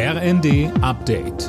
[0.00, 1.48] RND Update.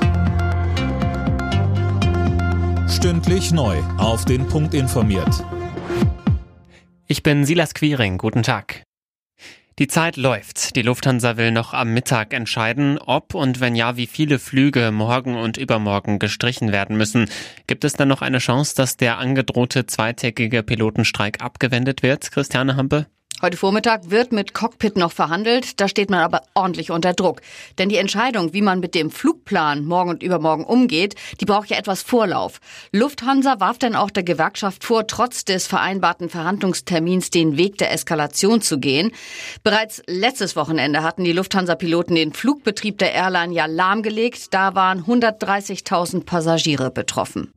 [2.89, 3.77] Stündlich neu.
[3.99, 5.45] Auf den Punkt informiert.
[7.05, 8.17] Ich bin Silas Quiring.
[8.17, 8.81] Guten Tag.
[9.77, 10.75] Die Zeit läuft.
[10.75, 15.35] Die Lufthansa will noch am Mittag entscheiden, ob und wenn ja, wie viele Flüge morgen
[15.35, 17.29] und übermorgen gestrichen werden müssen.
[17.67, 22.31] Gibt es dann noch eine Chance, dass der angedrohte zweitägige Pilotenstreik abgewendet wird?
[22.31, 23.05] Christiane Hampe?
[23.41, 27.39] Heute Vormittag wird mit Cockpit noch verhandelt, da steht man aber ordentlich unter Druck.
[27.77, 31.77] Denn die Entscheidung, wie man mit dem Flugplan morgen und übermorgen umgeht, die braucht ja
[31.77, 32.59] etwas Vorlauf.
[32.91, 38.61] Lufthansa warf dann auch der Gewerkschaft vor, trotz des vereinbarten Verhandlungstermins den Weg der Eskalation
[38.61, 39.13] zu gehen.
[39.63, 44.53] Bereits letztes Wochenende hatten die Lufthansa-Piloten den Flugbetrieb der Airline ja lahmgelegt.
[44.53, 47.53] Da waren 130.000 Passagiere betroffen.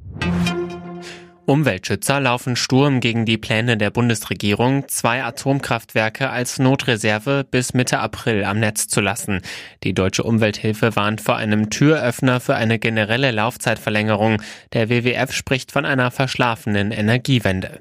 [1.44, 8.44] Umweltschützer laufen Sturm gegen die Pläne der Bundesregierung, zwei Atomkraftwerke als Notreserve bis Mitte April
[8.44, 9.40] am Netz zu lassen.
[9.82, 14.40] Die Deutsche Umwelthilfe warnt vor einem Türöffner für eine generelle Laufzeitverlängerung.
[14.72, 17.80] Der WWF spricht von einer verschlafenen Energiewende.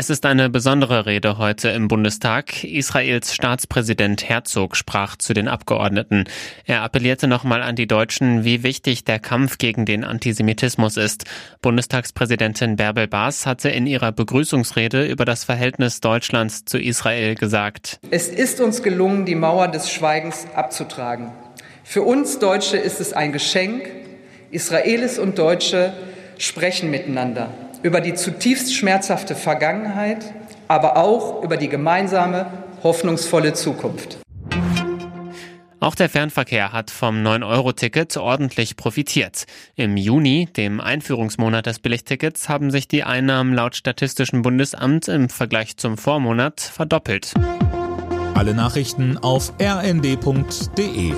[0.00, 2.62] Es ist eine besondere Rede heute im Bundestag.
[2.62, 6.26] Israels Staatspräsident Herzog sprach zu den Abgeordneten.
[6.66, 11.24] Er appellierte nochmal an die Deutschen, wie wichtig der Kampf gegen den Antisemitismus ist.
[11.62, 17.98] Bundestagspräsidentin Bärbel Baas hatte in ihrer Begrüßungsrede über das Verhältnis Deutschlands zu Israel gesagt.
[18.12, 21.32] Es ist uns gelungen, die Mauer des Schweigens abzutragen.
[21.82, 23.90] Für uns Deutsche ist es ein Geschenk.
[24.52, 25.92] Israelis und Deutsche
[26.38, 27.50] sprechen miteinander
[27.82, 30.32] über die zutiefst schmerzhafte Vergangenheit,
[30.68, 32.46] aber auch über die gemeinsame,
[32.82, 34.18] hoffnungsvolle Zukunft.
[35.80, 39.44] Auch der Fernverkehr hat vom 9-Euro-Ticket ordentlich profitiert.
[39.76, 45.76] Im Juni, dem Einführungsmonat des Billigtickets, haben sich die Einnahmen laut Statistischem Bundesamt im Vergleich
[45.76, 47.32] zum Vormonat verdoppelt.
[48.34, 51.12] Alle Nachrichten auf rnd.de